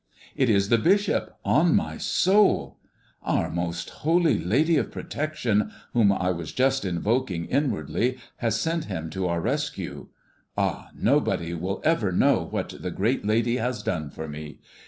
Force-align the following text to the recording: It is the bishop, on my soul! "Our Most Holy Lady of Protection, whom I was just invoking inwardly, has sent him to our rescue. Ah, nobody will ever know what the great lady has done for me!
It 0.35 0.49
is 0.49 0.69
the 0.69 0.79
bishop, 0.79 1.37
on 1.45 1.75
my 1.75 1.99
soul! 1.99 2.79
"Our 3.21 3.51
Most 3.51 3.91
Holy 4.01 4.39
Lady 4.43 4.75
of 4.77 4.89
Protection, 4.89 5.71
whom 5.93 6.11
I 6.11 6.31
was 6.31 6.51
just 6.53 6.85
invoking 6.85 7.45
inwardly, 7.45 8.17
has 8.37 8.59
sent 8.59 8.85
him 8.85 9.11
to 9.11 9.27
our 9.27 9.39
rescue. 9.41 10.07
Ah, 10.57 10.89
nobody 10.95 11.53
will 11.53 11.81
ever 11.83 12.11
know 12.11 12.41
what 12.41 12.73
the 12.81 12.89
great 12.89 13.27
lady 13.27 13.57
has 13.57 13.83
done 13.83 14.09
for 14.09 14.27
me! 14.27 14.57